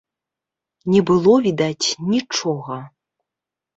[0.93, 2.83] Не было відаць нічога.